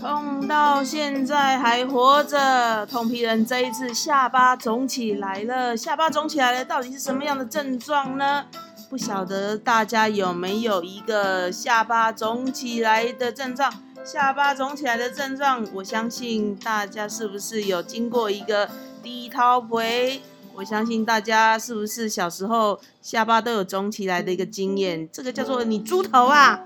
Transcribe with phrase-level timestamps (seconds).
[0.00, 5.76] 痛到现在还活着，痛皮人这一次下巴肿起来了。
[5.76, 8.46] 下巴肿起来了，到底是什么样的症状呢？
[8.88, 13.70] 不晓得大家有没有一个下巴肿起来的症状？
[14.02, 18.70] 下巴肿起来的症状，我相信大家是不是有经过一个
[19.02, 20.22] 低头回？
[20.60, 25.08] 我相信大家是不是小时候下巴都有肿起来的一个经验？
[25.10, 26.60] 这个叫做你猪头啊，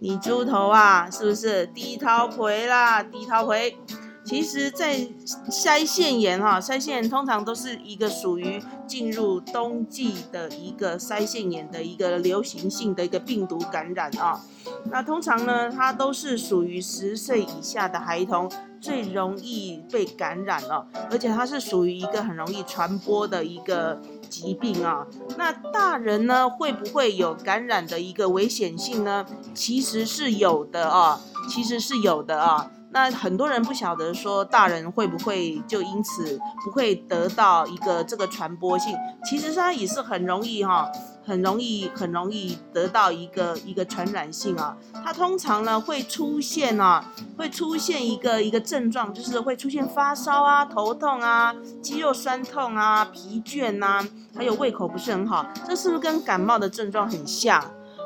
[0.00, 3.00] 你猪头啊，是不是低头回啦？
[3.00, 3.76] 低头回。
[4.24, 5.08] 其实，在
[5.48, 14.44] 腮腺炎哈，腮腺炎通常都是一个属于进入冬季的一个腮腺炎的一个流行性的一个病毒感染啊。
[14.90, 18.50] 那通常呢，它都是属于十岁以下的孩童
[18.80, 25.06] 最容易被感染了，而且它是属于一个很容易传播的一个疾病啊。
[25.36, 29.26] 那大人呢，会不会有感染的一个危险性呢？
[29.54, 32.70] 其实是有的啊，其实是有的啊。
[32.90, 40.90] 那很多人不晓得说大人会不会就因此不会得到一个这个传播性，其实它也是很容易哈，
[41.26, 44.74] 很容易很容易得到一个一个传染性啊。
[45.04, 47.04] 它通常呢会出现啊，
[47.36, 54.02] 会出现一个一个症状，就是会出现发烧啊、头痛啊、肌肉酸痛啊、疲倦呐，
[54.34, 57.62] 还有胃口不是很好，这是不是跟感冒的症状很像？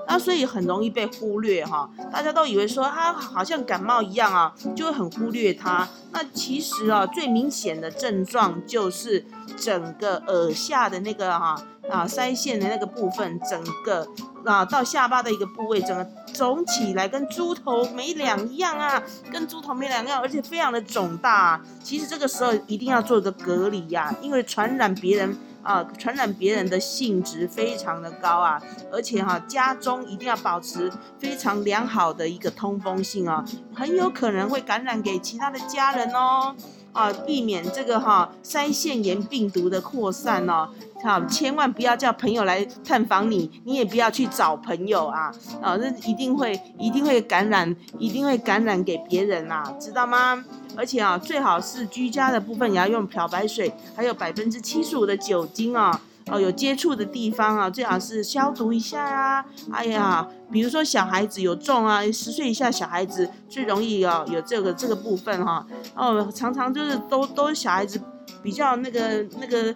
[0.07, 5.89] 那所以很容易被忽略哈，大家都以为说他好像感冒一样啊，就会很忽略它。
[6.13, 9.25] 那其实啊，最明显的症状就是
[9.57, 14.07] 整个耳下的那个哈啊腮腺的那个部分，整个
[14.45, 21.61] 啊到下巴的一个部位，整个肿起来，跟猪头没两样啊，跟猪头没两样，而且非常的肿大。
[21.83, 25.37] 其实这个时候一定要做个隔离呀，因为传染别人。
[25.63, 36.53] 啊，传染别人的性质非常的高啊，而且哈，家中一定要保持非常良好的一个通风性哦，很有可能会感染给其他的家人哦，
[36.93, 40.69] 啊，避免这个哈腮腺炎病毒的扩散哦，
[41.03, 50.45] 好，千万不要叫朋友来探访你，你也不要去找朋友啊，啊，这一定会一定会感染，一定会感染给别人啊，知道吗？
[50.77, 56.01] 而且啊，最好是居家的部分也要用漂白水，还有百分之七十五的酒精啊，
[56.33, 59.45] 哦有接触的地方啊，最好是消毒一下啊。
[59.71, 68.01] 哎呀，比如说小孩子有重啊，十岁以下小孩子最容易啊有这个这个部分哈，哦，常常就是都都是小孩子
[68.43, 69.75] 比较那个那个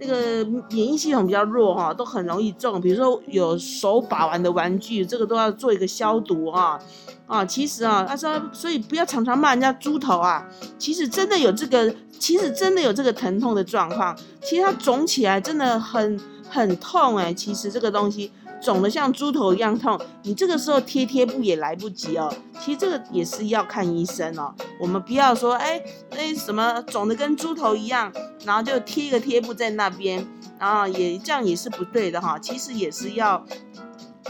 [0.00, 2.80] 那个免疫系统比较弱哈，都很容易中。
[2.80, 6.80] 比如说有手把玩的玩具，这个都要做一个消毒啊。
[7.26, 10.44] 啊，其实啊，他说，所以不要常常骂人家猪头啊。
[10.78, 14.16] 其实真的有这个，其实真的有这个疼痛的状况。
[14.42, 16.18] 其实它肿起来真的很
[16.48, 17.32] 很痛哎。
[17.32, 22.32] 其实这个东西肿的像猪头一样痛，你这个时候贴贴布也来不及哦。
[22.60, 24.54] 其实这个也是要看医生哦。
[24.78, 28.12] 我们不要说哎哎什么肿的跟猪头一样，
[28.44, 30.26] 然后就贴一个贴布在那边，
[30.58, 32.38] 然后也这样也是不对的哈。
[32.38, 33.44] 其实也是要。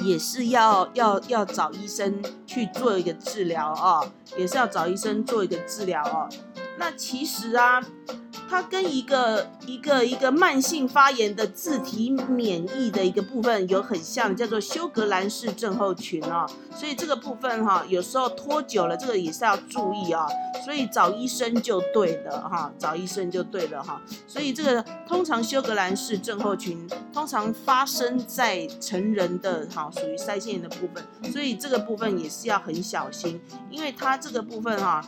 [0.05, 4.09] 也是要要要找医生去做一个治疗哦，
[4.39, 6.27] 也是要找医生做一个治疗哦。
[6.79, 7.83] 那其实啊。
[8.51, 16.45] 它跟一个一个一个慢性发炎的自体免疫的一个部分有很像，叫做休格兰氏症候群哦。
[16.75, 20.27] 所以这个部分哈，有时候拖久了，这个也是要注意啊。
[20.65, 24.03] 所以找医生就对的哈，找医生就对了哈。
[24.27, 33.41] 所以这个通常休格兰氏症候群通常发生在成人的哈，属于腮腺炎的部分，所以这个部分也是要很小心，
[33.71, 35.05] 因为它这个部分哈，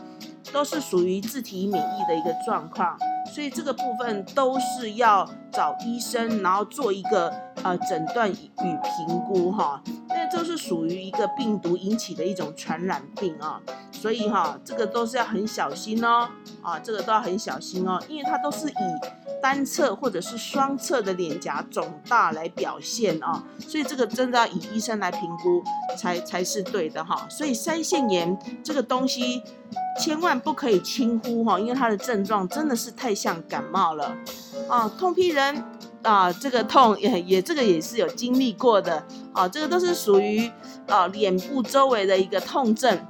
[0.53, 2.97] 都是属于自体免疫的一个状况。
[3.33, 7.33] 所以这个部分都是要找医生，然后做一个
[7.63, 9.81] 呃诊断与评估哈。
[10.09, 13.61] 那这是属于一个病毒引起的一种传染病啊，
[13.93, 16.29] 所以哈，这个都是要很小心哦。
[16.61, 18.75] 啊，这个都要很小心哦，因为它都是以
[19.41, 25.63] 单侧或者是双侧的脸颊肿大来表现啊，所以这个真的要以医生来评估
[25.97, 27.27] 才才是对的哈。
[27.31, 29.43] 所以腮腺炎这个东西。
[30.01, 34.17] 千万不可以轻忽哈，因为它的症状真的是太像感冒了
[34.69, 34.91] 啊！
[34.99, 35.65] 痛批人
[36.03, 40.51] 啊，这个痛 也也这个也是有经历过的啊，这个都是属于
[40.89, 43.07] 啊脸部周围的一个痛症。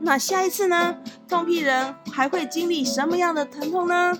[0.00, 0.96] 那下一次呢，
[1.26, 4.18] 痛批人还会经历什么样的疼痛呢？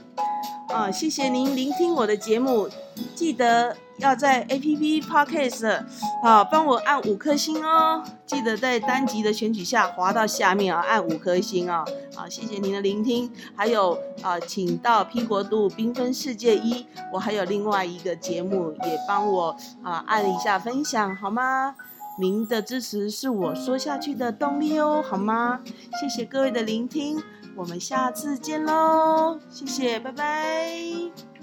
[0.69, 2.69] 啊，谢谢您聆听我的节目，
[3.15, 3.77] 记得。
[3.99, 5.85] 要在 A P P Podcast
[6.21, 8.03] 啊，帮我按五颗星哦！
[8.27, 11.85] 记得在单集的选取下滑到下面啊，按五颗星啊！
[12.13, 13.31] 好，谢谢您的聆听。
[13.55, 21.77] 还有啊，请到 P 国度缤纷世界一，我还有另外一个节目，也帮我啊按一下分享好吗？
[22.19, 25.61] 您的支持是我说下去的动力哦，好吗？
[26.01, 27.23] 谢谢各位的聆听，
[27.55, 31.34] 我们下次见喽，谢谢，拜拜。